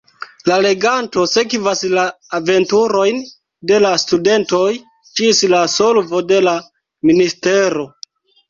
La 0.51 0.55
leganto 0.65 1.25
sekvas 1.33 1.83
la 1.91 2.05
aventurojn 2.37 3.21
de 3.73 3.79
la 3.85 3.93
studentoj 4.05 4.65
ĝis 5.21 5.45
la 5.55 5.63
solvo 5.77 6.27
de 6.33 6.45
la 6.51 6.59
mistero. 7.13 7.89